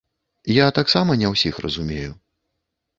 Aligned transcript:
Я 0.53 0.67
таксама 0.79 1.19
не 1.25 1.31
ўсіх 1.35 1.63
разумею. 1.67 2.11